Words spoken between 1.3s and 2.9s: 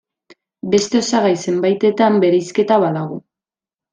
zenbaitetan bereizketa